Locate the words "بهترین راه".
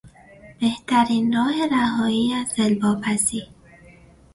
0.59-1.65